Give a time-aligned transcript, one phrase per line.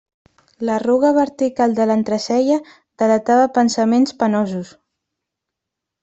[0.67, 2.57] L'arruga vertical de l'entrecella
[3.01, 4.73] delatava pensaments penosos.